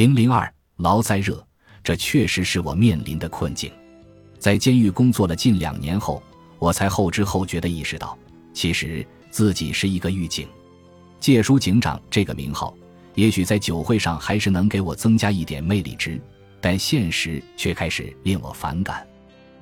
[0.00, 1.46] 零零二劳灾热，
[1.84, 3.70] 这确实是我面临的困境。
[4.38, 6.22] 在监狱工作了近两年后，
[6.58, 8.16] 我才后知后觉地意识到，
[8.54, 10.48] 其实自己是一个狱警。
[11.18, 12.74] 借书警长这个名号，
[13.14, 16.18] 也许在酒会上还是能给我增加一点魅力值，
[16.62, 19.06] 但现实却开始令我反感。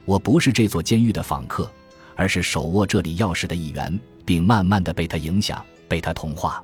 [0.04, 1.68] 我不是这座监狱的访客，
[2.14, 6.62] 而是手握这里钥匙的一员，并慢慢的被他影响，被他同化。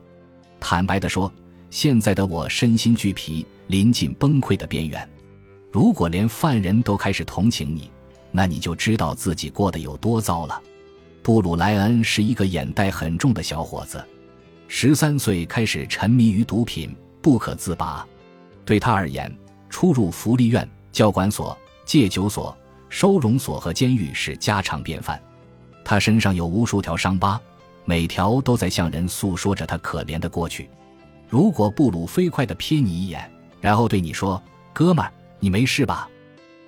[0.60, 1.28] 坦白的说，
[1.70, 5.08] 现在的我身心俱疲，临近崩溃的边缘。
[5.70, 7.90] 如果连犯人都开始同情你，
[8.30, 10.60] 那你就知道自己过得有多糟了。
[11.22, 14.04] 布鲁莱恩是一个眼袋很重的小伙子，
[14.68, 18.06] 十三岁开始沉迷于毒品，不可自拔。
[18.64, 19.34] 对他而言，
[19.68, 22.56] 出入福利院、教管所、戒酒所。
[22.90, 25.20] 收容所和监狱是家常便饭，
[25.84, 27.40] 他身上有无数条伤疤，
[27.84, 30.70] 每条都在向人诉说着他可怜的过去。
[31.28, 33.28] 如果布鲁飞快地瞥你一眼，
[33.64, 34.40] 然后对你说
[34.74, 35.10] ：“哥们儿，
[35.40, 36.06] 你没事吧？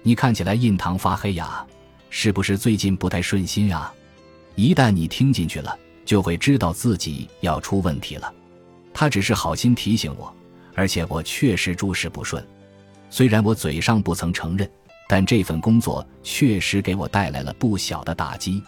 [0.02, 1.62] 你看起来印堂发黑呀，
[2.08, 3.92] 是不是最近不太顺心啊？”
[4.56, 8.32] 一旦你听进去了，就会知道自己要出问题了。
[8.94, 10.34] 他只是好心提醒我，
[10.74, 12.42] 而且我确实诸事不顺，
[13.10, 14.66] 虽然我嘴上不曾承认。
[15.06, 18.62] 但这份工作确实给我带来了不小的打击。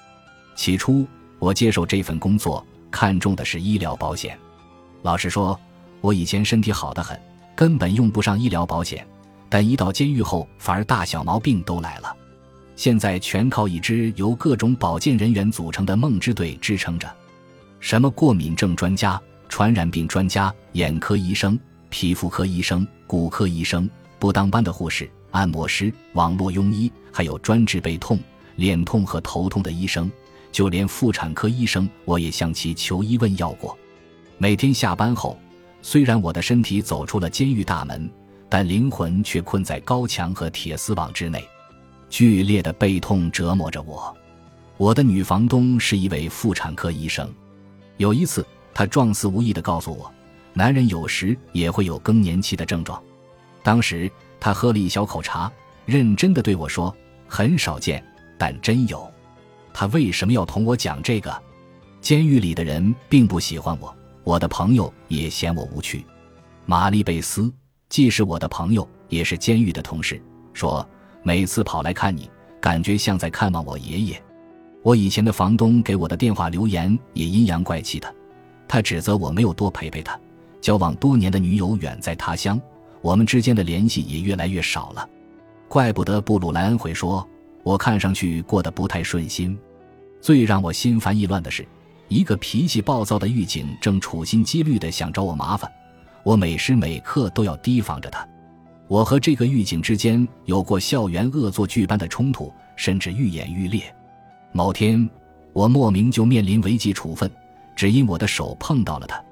[0.55, 4.39] 起初，我接受这份工作看重的是医疗保险。
[5.01, 5.59] 老实说，
[6.03, 7.19] 我以前身体好得很，
[7.59, 9.05] 根本用不上医疗保险。
[9.49, 12.17] 但一到监狱后，反而大小毛病都来了。
[12.77, 17.13] 现在全靠一支由各种保健人员组成的梦之队支撑着。
[17.81, 25.11] 什么过敏症专家、传染病专家、眼科医生、皮肤科医生、骨科医生、不当班的护士。
[25.33, 28.21] 按摩师、网络庸医，还有专治背痛、
[28.55, 30.09] 脸痛和头痛的医生，
[30.53, 33.77] 就连妇产科医生，我也向其求医问药过。
[34.39, 35.37] 每天下班后，
[35.83, 38.11] 虽然我的身体走出了监狱大门，
[38.49, 41.47] 但灵魂却困在高墙和铁丝网之内，
[42.09, 44.17] 剧烈的背痛折磨着我。
[44.77, 47.33] 我的女房东是一位妇产科医生，
[47.97, 50.13] 有一次，她状似无意地告诉我，
[50.53, 53.03] 男人有时也会有更年期的症状。
[53.63, 54.11] 当时。
[54.41, 55.51] 他喝了一小口茶，
[55.85, 56.97] 认真的对我说
[57.27, 58.01] ：“很少见，
[58.39, 59.05] 但真有。”
[59.75, 61.37] 他为什么要同我讲这个？
[62.01, 63.93] 监狱里的人并不喜欢我，
[64.29, 66.05] 我的朋友也嫌我无趣。
[66.67, 67.51] 玛丽贝斯
[67.89, 70.21] 既是我的朋友，也是监狱的同事，
[70.53, 70.87] 说
[71.23, 72.31] 每次跑来看你，
[72.61, 74.23] 感觉像在看望我爷爷。
[74.83, 78.15] 我以前的房东给我的电话留言也阴阳怪气的，
[78.69, 80.21] 他指责我没有多陪陪他，
[80.61, 82.61] 交往多年的女友远在他乡。
[83.01, 85.09] 我们之间的联系也越来越少了，
[85.69, 87.27] 怪不得布鲁莱恩会说
[87.63, 89.59] 我看上去过得不太顺心。
[90.21, 91.67] 最让我心烦意乱的是，
[92.09, 95.71] 一个脾气暴躁的狱警正处心积虑地想找我麻烦，
[96.23, 98.27] 我每时每刻都要提防着他。
[98.87, 103.95] 我和这个狱警之间有过校园恶作剧般的冲突，甚至愈演愈烈。
[104.53, 105.09] 某天，
[105.53, 107.31] 我莫名就面临违纪处分，
[107.77, 109.23] 只因我的手碰到了他。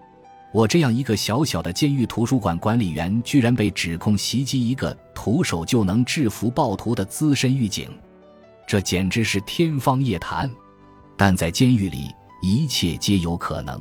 [0.52, 7.88] 我这样一个小小的监狱图书馆管理员，居然被指控袭击一个徒手就能制服暴徒的资深狱警，
[8.66, 10.50] 这简直是天方夜谭。
[11.16, 12.10] 但在监狱里，
[12.46, 13.80] 一切皆有可能。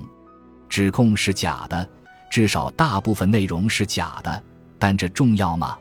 [0.67, 1.87] 指控是假的，
[2.31, 4.43] 至少大部分内容是假的，
[4.79, 5.77] 但这重要吗？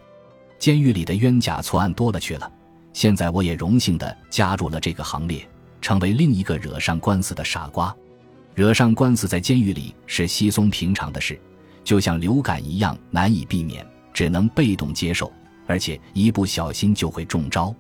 [0.59, 2.53] 监狱里的冤假错案多了去了，
[2.93, 5.49] 现在我也荣幸地加入了这个行列，
[5.81, 7.95] 成为另一个惹上官司的傻瓜。
[8.55, 11.41] 惹上官司在监狱里是稀松平常的事，
[11.83, 15.33] 就像流感一样难以避免，只能被动接受，
[15.67, 17.75] 而且一不小心就会中招。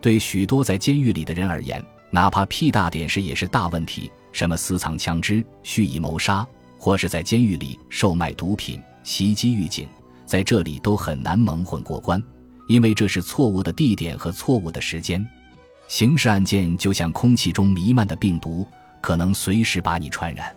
[0.00, 6.46] 对许多在监狱里的人而言，哪怕屁大点事也是大问题，什么私藏枪支、蓄意谋杀，
[6.78, 9.88] 或是在监狱里售卖毒品、袭击狱警，
[10.26, 12.22] 在这里都很难蒙混过关，
[12.68, 15.26] 因为这是错误的地点和错误的时间。
[15.88, 18.66] 刑事案件就像空气中弥漫的病毒。
[19.00, 20.52] 可能随时把你传染。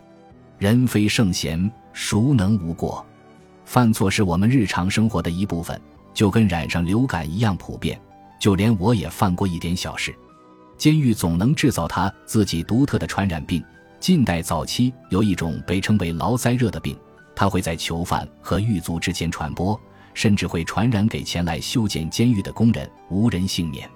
[0.57, 3.05] 人非圣贤，孰能无过？
[3.65, 5.79] 犯错是我们日常生活的一部分，
[6.11, 8.01] 就跟染上流感一样普遍。
[8.39, 10.11] 就连我也犯过一点小事。
[10.81, 13.63] 监狱总能制造他自己独特的传染病。
[13.99, 16.97] 近代早期有一种被称为劳灾热的病，
[17.35, 19.79] 它会在囚犯和狱卒之间传播，
[20.15, 23.87] 甚至会传染给前来修建监狱的工人，无人幸免。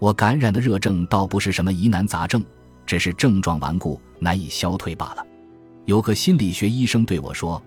[0.00, 2.44] 我感染的热症倒不是什么疑难杂症。
[2.84, 5.24] 只是症状顽固，难以消退罢了。
[5.84, 7.62] 有个心理学医生对我说：“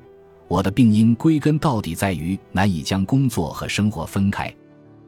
[0.49, 4.53] 我的病因归根到底在于难以将工作和生活分开。”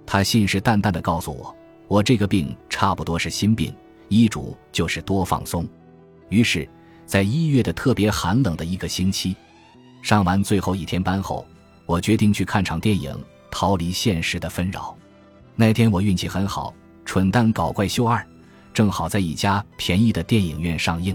[0.08, 1.54] 他信誓旦旦地告诉我
[1.92, 3.76] ：“我这个病差不多是心病，
[4.08, 5.68] 医嘱就是多放松。”
[6.32, 6.66] 于是，
[7.06, 9.36] 在一月的特别寒冷的一个星期，
[10.02, 11.46] 上完最后一天班后，
[11.86, 13.14] 我决定去看场电影，
[13.52, 14.98] 逃离现实的纷扰。
[15.54, 16.74] 那天我运气很好，
[17.06, 18.20] 《蠢蛋搞怪秀二》
[18.74, 21.14] 正好在一家便宜的电影院上映。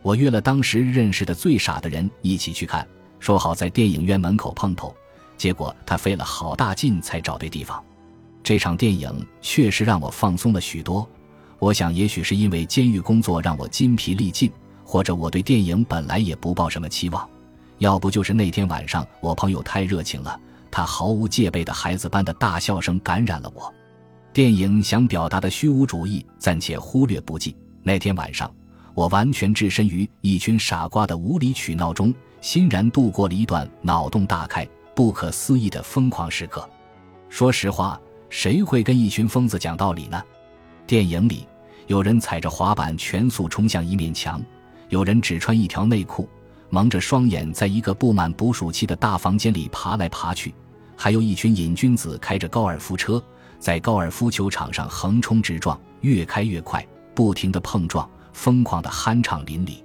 [0.00, 2.88] 我约了当时认识的最傻的人一起去看，
[3.20, 4.96] 说好在电影院门口碰头。
[5.36, 7.84] 结果他费了好大劲才找对地方。
[8.48, 9.12] 这场电影
[9.42, 11.06] 确实让我放松了许多。
[11.58, 14.50] 我想，也许是因为监狱工作让我筋疲力尽，
[14.82, 17.28] 或者我对电影本来也不抱什么期望。
[17.76, 20.40] 要不就是那天晚上我朋友太热情了，
[20.70, 23.70] 他毫无戒备的孩子般的大笑声感染了我。
[24.32, 27.54] 电影想表达的虚无主义暂且忽略不计。
[27.82, 28.50] 那天晚上，
[28.94, 36.66] 我完全置身于一群傻瓜的无理取闹中，欣然度过了一段脑洞大开、不可思议的疯狂时刻。
[37.28, 40.22] 说实话，谁会跟一群疯子讲道理呢？
[40.86, 41.46] 电影里，
[41.86, 44.42] 有人踩着滑板全速冲向一面墙，
[44.88, 46.28] 有人只穿一条内裤，
[46.70, 50.54] 蒙着双眼，在一个布满捕鼠器的大房间里爬来爬去，
[50.96, 53.22] 还有一群瘾君子开着高尔夫车，
[53.58, 59.82] 在高尔夫球场上横冲直撞，越开越快，不停的碰撞，疯狂的酣畅淋漓。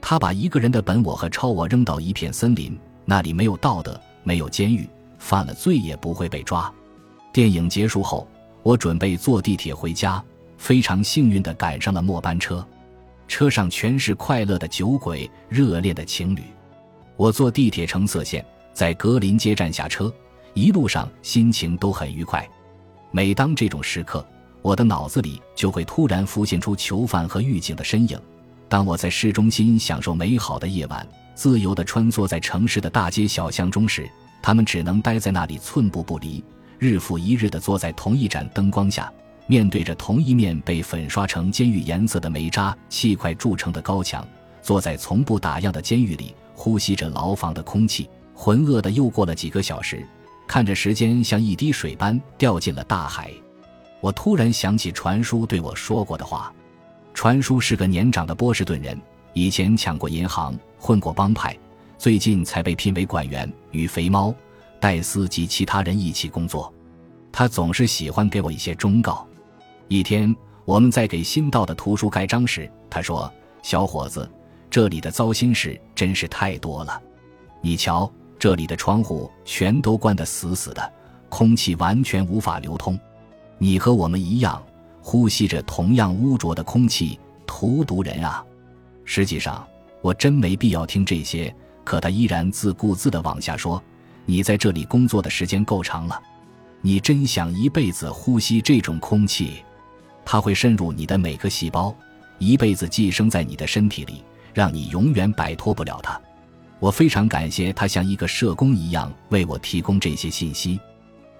[0.00, 4.88] 他把一个人的本我和超我扔到一片森林，那里没有道德，没有监狱，
[5.18, 6.72] 犯了罪也不会被抓。
[7.36, 8.26] 电影结束后，
[8.62, 10.24] 我准备坐地铁回家。
[10.56, 12.66] 非常幸运地赶上了末班车，
[13.28, 16.40] 车上全是快乐的酒鬼、热恋的情侣。
[17.14, 18.42] 我坐地铁橙色线，
[18.72, 20.10] 在格林街站下车，
[20.54, 22.48] 一路上心情都很愉快。
[23.10, 24.26] 每当这种时刻，
[24.62, 28.18] 我的脑子里就会突然浮现出囚犯和狱警的身影。
[28.66, 34.08] 当我在市中心享受美好的夜晚，自由地穿梭在城市的大街小巷中时，
[34.40, 36.42] 他们只能待在那里寸步不离，
[36.78, 39.12] 日复一日地坐在同一盏灯光下。
[39.48, 44.26] 面对着同一面被粉刷成监狱颜色的煤渣砌块铸成的高墙，
[44.60, 50.04] 坐在从不打烊的监狱里，呼吸着牢房的空气，浑噩的又过了几个小时，
[50.48, 53.30] 看着时间像一滴水般掉进了大海。
[54.00, 56.52] 我突然想起传叔对我说过的话：
[57.14, 59.00] 传叔是个年长的波士顿人，
[59.32, 61.56] 以前抢过银行，混过帮派，
[61.96, 64.34] 最近才被聘为管员，与肥猫、
[64.86, 66.72] 戴斯及其他人一起工作。
[67.32, 69.26] 他总是喜欢给我一些忠告。
[69.88, 70.32] 一天，
[70.64, 73.28] 我们在给新到的图书盖章时，他说
[73.64, 74.30] ：“小伙子，
[74.70, 77.02] 这里的糟心事真是太多了。
[77.60, 80.92] 你瞧，这里的窗户全都关得死死的，
[81.28, 82.96] 空气完全无法流通。
[83.58, 84.64] 你和我们一样，
[85.02, 88.40] 呼吸着同样污浊的空气，荼毒人啊！”
[89.04, 89.66] 实际上，
[90.00, 91.52] 我真没必要听这些，
[91.82, 93.82] 可他依然自顾自地往下说
[94.26, 96.20] ：“你在这里工作的时间够长了，
[96.82, 99.64] 你真想一辈子呼吸这种空气？”
[100.28, 101.94] 它会渗入你的每个细胞，
[102.38, 106.20] 一辈子寄生在你的身体里，让你永远摆脱不了它。
[106.80, 110.78] 我非常感谢他像一个社工一样为我提供这些信息。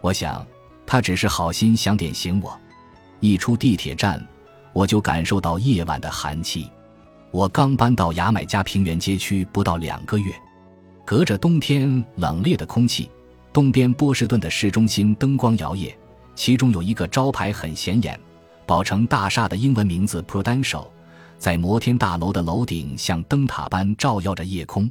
[0.00, 0.46] 我想，
[0.86, 2.58] 他只是好心想点醒我。
[3.18, 4.24] 一出地铁站，
[4.72, 6.70] 我就感受到夜晚的寒气。
[7.32, 10.32] 我刚搬到牙买加平原街区不到两个月，
[11.06, 13.08] 隔着冬天冷冽的空气，
[13.52, 15.94] 东边波士顿的市中心灯光摇曳，
[16.34, 18.18] 其中有一个招牌很显眼。
[18.66, 20.88] 宝城大厦的英文名字 Prudential，
[21.38, 24.90] 在摩天大楼的楼顶像灯塔般照耀着夜空。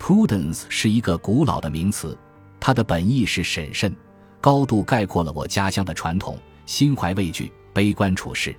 [0.00, 2.16] Prudence 是一个古老的名词，
[2.58, 3.94] 它的本意是审慎，
[4.40, 8.56] 高度概括了我家乡的传统：心怀畏惧、悲观处事。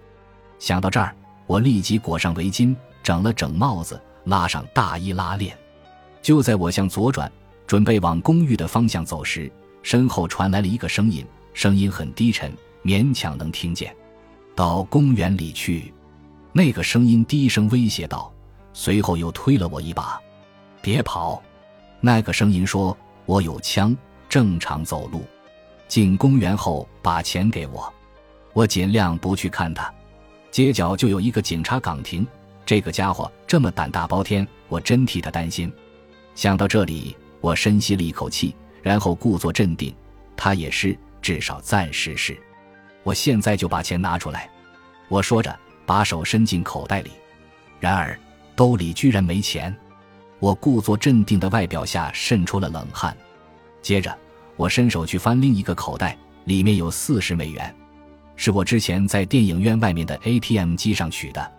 [0.60, 1.16] 想到这儿，
[1.48, 5.58] 我立即裹上围巾，整了整帽子，拉上大衣拉链。
[6.24, 7.30] 就在我向左转，
[7.68, 9.52] 准备往公寓的方向走时，
[9.84, 12.52] 身后传来了一个声音，声音很低沉，
[12.82, 13.94] 勉强能听见。
[14.56, 15.94] 到公园里去，
[16.54, 18.32] 那个声音低声威胁道，
[18.72, 20.18] 随后又推了我一把，
[20.82, 21.44] 别跑。
[22.00, 23.96] 那个声音说：“我有枪，
[24.30, 25.26] 正常走路。”
[25.90, 27.94] 进公园后把钱给我，
[28.54, 29.94] 我尽量不去看他。
[30.52, 32.26] 街角就有一个警察岗亭，
[32.66, 35.72] 这个家伙这么胆大包天，我真替他担心。
[36.36, 39.94] 想到这里，我深吸了一口气，然后故作镇定。
[40.36, 42.38] 他也是，至少暂时是。
[43.04, 44.50] 我现在就把钱拿出来，
[45.10, 47.12] 我说着，把手伸进口袋里。
[47.80, 48.18] 然而，
[48.56, 49.76] 兜里居然没钱。
[50.40, 53.16] 我故作镇定的外表下渗出了冷汗。
[53.82, 54.18] 接着，
[54.56, 57.74] 我伸手去翻另一个口袋，里面有四十美元，
[58.36, 61.52] 是我之前在电影院外面的 ATM 机上取的。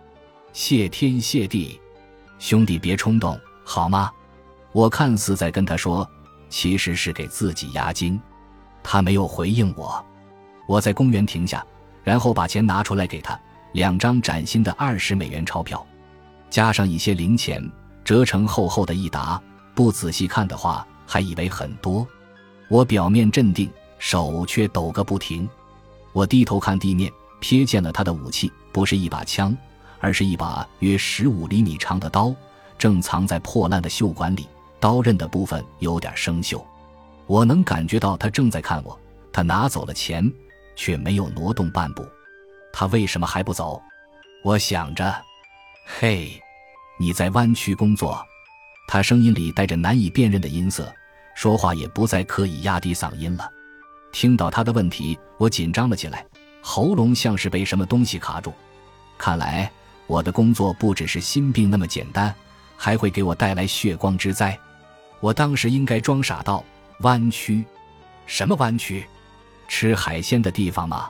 [0.51, 1.79] 谢天谢地，
[2.39, 4.11] 兄弟，别冲动，好吗？
[4.75, 6.05] 我看似在跟他说，
[6.49, 8.19] 其实是给自己压惊。
[8.83, 10.05] 他没有回应我。
[10.67, 11.65] 我在公园停下，
[12.03, 13.39] 然后把钱拿出来给他，
[13.71, 15.87] 两张崭新的二十美元钞票，
[16.49, 17.63] 加上一些零钱，
[18.03, 19.41] 折成厚厚的一沓。
[19.73, 22.05] 不仔细看的话，还以为很多。
[22.67, 25.47] 我表面镇定，手却抖个不停。
[26.11, 29.55] 我低头看地面，瞥见了他的武器，不是一把枪，
[30.01, 32.35] 而是一把约十五厘米长的刀，
[32.77, 36.63] 正藏在破烂的袖管里，刀刃的部分有点生锈。
[37.27, 38.99] 我能感觉到他正在看我。
[39.33, 40.31] 他拿走了钱，
[40.75, 42.07] 却没有挪动半步。
[42.71, 43.81] 他为什么还不走？
[44.43, 45.13] 我想着。
[45.85, 46.41] 嘿，
[46.97, 48.23] 你在湾区工作？
[48.87, 50.93] 他声音里带着难以辨认的音色，
[51.35, 53.49] 说话也不再刻意压低嗓音了。
[54.13, 56.25] 听到他的问题，我紧张了起来，
[56.61, 58.53] 喉咙像是被什么东西卡住。
[59.17, 59.69] 看来
[60.07, 62.33] 我的工作不只是心病那么简单，
[62.75, 64.57] 还会给我带来血光之灾。
[65.19, 66.63] 我当时应该装傻道
[67.01, 67.63] ：“弯曲？
[68.25, 69.07] 什么弯曲？
[69.67, 71.09] 吃海鲜的地方吗？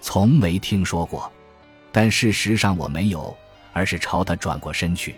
[0.00, 1.30] 从没听说过。”
[1.92, 3.36] 但事实上我没有，
[3.72, 5.14] 而是朝他转过身去。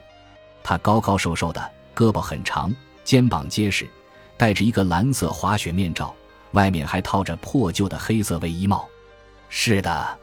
[0.63, 3.89] 他高高瘦瘦的，胳膊很长，肩膀结实，
[4.37, 6.15] 戴着一个蓝色滑雪面罩。
[6.53, 8.87] 外面还套着破旧的黑色卫衣帽。
[9.49, 10.19] 是的，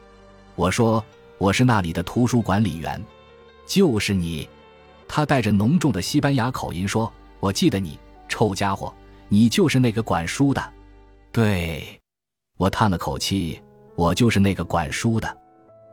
[0.55, 1.03] 我说
[1.39, 3.03] 我是那里的图书管理员，
[3.65, 4.47] 就是你。
[5.15, 8.91] 他带着浓重的西班牙口音说：“我记得你，臭家伙，
[9.29, 10.73] 你就是那个管书的。”
[11.31, 12.01] 对，
[12.57, 13.61] 我叹了口气，
[13.95, 15.37] 我就是那个管书的。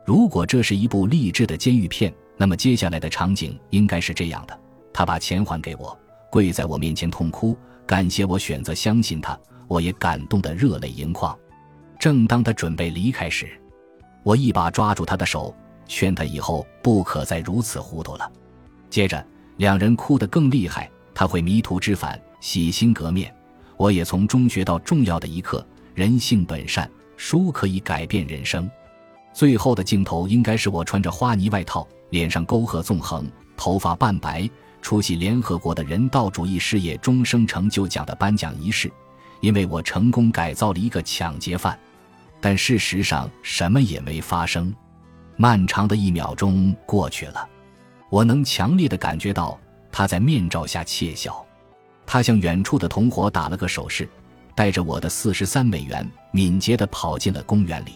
[0.07, 4.59] 如果这是一部励志的监狱片，那么接下来的场景应该是这样的：
[4.91, 5.95] 他把钱还给我，
[6.31, 9.39] 跪在我面前痛哭，感谢我选择相信他。
[9.67, 11.37] 我也感动得热泪盈眶。
[11.99, 13.47] 正当他准备离开时，
[14.23, 18.27] 我一把抓住他的手，劝他以后不可再如此糊涂了。
[18.91, 19.25] 接着，
[19.57, 20.87] 两人哭得更厉害。
[21.13, 23.33] 他会迷途知返，洗心革面。
[23.77, 28.69] 我也从中学到重要的一课：人性本善，书可以改变人生。
[29.33, 34.49] 最后的镜头应该是我穿着花呢外套，脸上沟壑纵横，头发半白，
[34.81, 38.91] 出席联合国的人道主义事业终生成就奖的颁奖仪式。
[39.39, 41.77] 因为我成功改造了一个抢劫犯，
[42.39, 44.73] 但事实上什么也没发生。
[45.37, 47.47] 漫长的一秒钟过去了，
[48.11, 49.57] 我能强烈的感觉到
[49.89, 51.43] 他在面罩下窃笑。
[52.05, 54.07] 他向远处的同伙打了个手势，
[54.53, 57.93] 带着我的四十三美元，敏捷地跑进了公园里。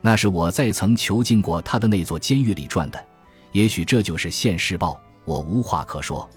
[0.00, 3.04] 那是我在曾囚禁过他的那座监狱里赚的。
[3.52, 4.98] 也许这就是现世报。
[5.26, 6.28] 我无话可说，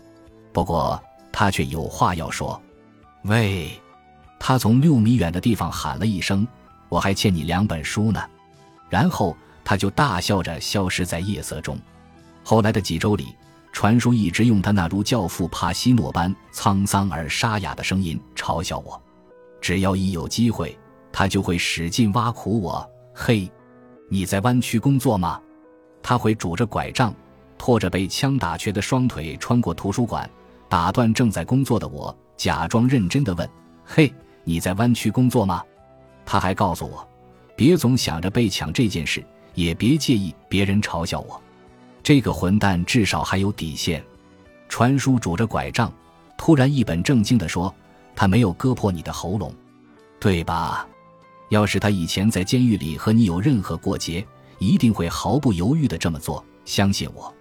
[0.52, 2.62] 不过他却有话要说。
[3.24, 3.72] 喂。
[4.38, 6.46] 他从六米远的地方喊了一声
[6.90, 8.22] ：“我还欠你两本书呢。”
[8.90, 11.80] 然后他就大笑着消失在夜色中。
[12.48, 13.36] 后来的几周里，
[13.72, 19.02] 传叔一直用他那如教父帕西诺般沧桑而沙哑的声音嘲笑我。
[19.60, 20.78] 只要一有机会，
[21.12, 23.52] 他就会使劲挖苦我：“嘿，
[24.10, 25.42] 你在湾区工作吗？”
[26.04, 27.12] 他会拄着拐杖，
[27.58, 30.30] 拖着被枪打瘸的双腿穿过图书馆，
[30.70, 33.50] 打断正在工作的我，假装认真的问
[33.84, 34.14] ：“嘿。”
[34.48, 35.64] 你在湾区工作吗？
[36.24, 37.04] 他还告诉我，
[37.56, 39.26] 别总想着被抢这件事，
[39.56, 41.42] 也别介意别人嘲笑我。
[42.06, 44.06] 这个混蛋至少还有底线。
[44.70, 45.92] 传叔拄着拐杖，
[46.38, 47.74] 突然一本正经地说
[48.16, 49.52] ：“他没有割破你的喉咙，
[50.20, 50.88] 对吧？
[51.50, 54.24] 要是他以前在监狱里和你有任何过节，
[54.60, 56.46] 一定会毫不犹豫地这么做。
[56.64, 57.34] 相信我，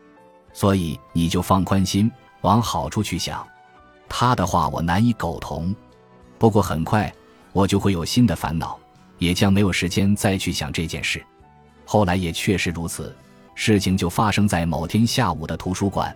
[0.55, 3.47] 所以你就放宽心，往好处去想。
[4.09, 5.77] 他的话我难以苟同。”
[6.41, 7.13] 不过很快，
[7.53, 8.81] 我就会有新的烦恼，
[9.19, 11.23] 也将没有时间再去想这件事。
[11.85, 13.15] 后来也确实如此，
[13.55, 16.15] 事情就发生在某天下午的图书馆。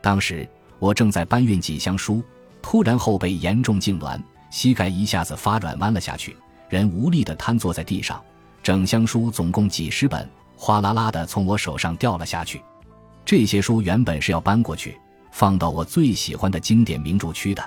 [0.00, 2.22] 当时我正在搬运几箱书，
[2.62, 6.36] 突然后背严重痉挛，膝盖一下子发软弯了下去，
[6.68, 8.22] 人无力地瘫坐在地上。
[8.62, 12.60] 整箱书总共几十本，哗啦啦地从我手上掉了下去。
[13.24, 14.98] 这些书原本是要搬过去，
[15.32, 17.62] 放到我最喜欢的经典名著区的。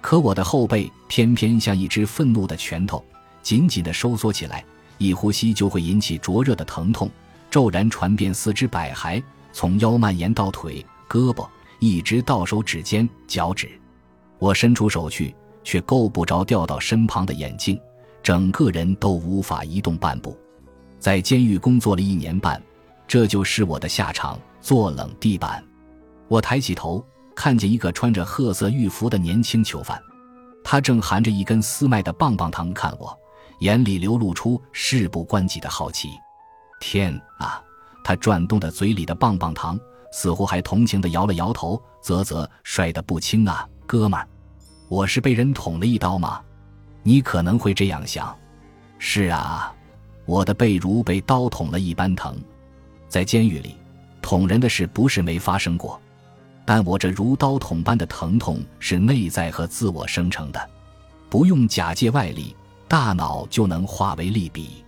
[0.00, 3.04] 可我的后背偏偏像一只愤怒的拳头，
[3.42, 4.64] 紧紧地收缩起来，
[4.98, 7.10] 一呼吸就会引起灼热的疼痛，
[7.56, 11.48] 骤然传遍四肢百骸，从腰蔓延到腿、胳膊，
[11.78, 13.66] 一直到手指尖、脚趾。
[14.38, 15.34] 我伸出手去，
[15.64, 17.80] 却够不着掉到身旁的眼镜，
[18.22, 20.38] 整个人都无法移动半步。
[20.98, 22.62] 在监狱工作了一年半，
[23.08, 25.64] 这就是我的下场——坐冷地板。
[26.28, 27.02] 我抬起头。
[27.34, 29.98] 看见一个穿着褐色狱服的年轻囚犯，
[30.62, 33.18] 他正含着一根丝麦的棒棒糖看我，
[33.60, 36.10] 眼里流露出事不关己的好奇。
[36.80, 37.62] 天啊！
[38.04, 39.78] 他转动着嘴里的棒棒糖，
[40.12, 44.28] 似乎还同情地摇了摇头，啧啧，摔得不轻啊，哥们儿，
[44.88, 46.40] 我是被人捅了一刀吗？
[47.02, 48.36] 你可能会这样想。
[48.98, 49.74] 是啊，
[50.24, 52.40] 我的背如被刀捅了一般疼。
[53.08, 53.76] 在监狱里，
[54.22, 56.00] 捅人的事不是没发生过。
[56.64, 60.70] 但我这如刀捅般的疼痛是内在和自我生成的，
[61.28, 62.56] 不用假借外力，
[62.88, 64.84] 大脑就能化为利笔。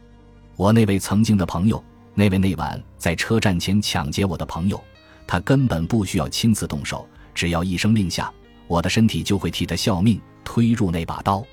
[0.59, 1.83] 我那位曾经的朋友，
[2.15, 4.83] 那位那晚在车站前抢劫我的朋友，
[5.25, 8.29] 他根本不需要亲自动手，只要一声令下，
[8.67, 11.45] 我的身体就会替他效命，推入那把刀。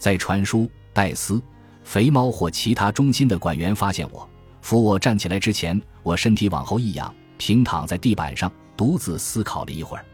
[0.00, 1.40] 在传书、戴斯、
[1.84, 4.28] 肥猫或其他中心的管员发现我，
[4.62, 10.04] 扶我站起来之前，我身体往后一仰，平躺在地板上，独自思考了一会儿。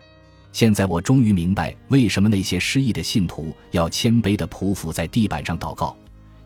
[0.53, 5.97] 现在我终于明白，为什么那些失意的信徒要谦卑地匍匐在地板上祷告，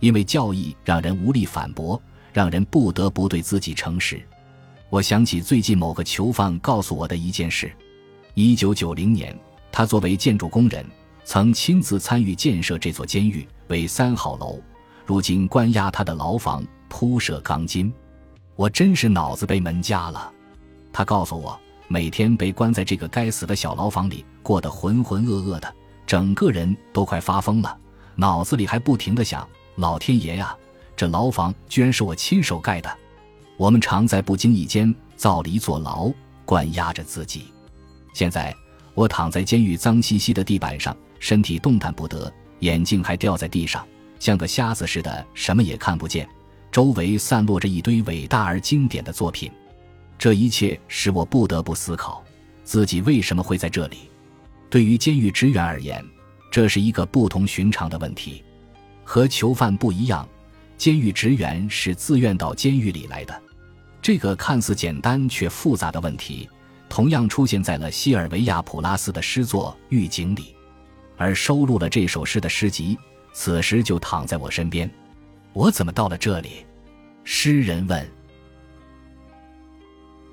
[0.01, 2.01] 因为教义让人无力反驳，
[2.33, 4.21] 让人不得不对自己诚实。
[4.89, 7.71] 我想起最近某个囚犯告诉我的一件事：
[8.35, 9.39] 一九九零年，
[9.71, 10.85] 他作为建筑工人，
[11.25, 14.59] 曾亲自参与建设这座监狱，为三号楼。
[15.07, 17.93] 如今关押他的牢房铺设钢筋，
[18.57, 20.33] 我真是脑子被门夹了。
[20.93, 21.59] 他告诉我。
[21.93, 25.75] 每天被关在这个该死的小牢房里，过得浑浑噩噩的，
[26.07, 27.77] 整个人都快发疯了，
[28.15, 29.45] 脑子里还不停的想：
[29.81, 30.55] 老天爷呀，
[30.95, 32.99] 这牢房居然是我亲手盖的！
[33.57, 36.13] 我们常在不经意间造了一座牢，
[36.45, 37.45] 关押着自己。
[38.13, 38.55] 现在
[38.93, 43.83] 我躺在监狱脏兮兮的地板上，身体动弹不得，眼镜还掉在地上，
[44.19, 46.29] 像个瞎子似的，什么也看不见。
[46.71, 49.51] 周围散落着一堆伟大而经典的作品。
[50.19, 52.23] 这一切使我不得不思考，
[52.65, 54.11] 自己为什么会在这里。
[54.69, 56.05] 对于监狱职员而言，
[56.53, 58.45] 这是一个不同寻常的问题。
[59.05, 60.29] 和囚犯不一样，
[60.77, 63.43] 监狱职员是自愿到监狱里来的。
[64.03, 66.49] 这个看似简单却复杂的问题，
[66.89, 70.55] 同样出现在了西尔维亚·普拉斯的诗作《狱警》里。
[71.17, 72.99] 而收录了这首诗的诗集，
[73.35, 74.91] 此时就躺在我身边。
[75.53, 76.65] 我怎么到了这里？
[77.25, 78.11] 诗人问。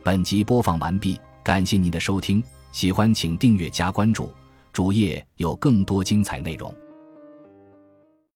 [0.02, 4.32] 本集播放完毕，感谢您的收听，喜欢请订阅加关注，
[4.72, 6.74] 主页有更多精彩内容。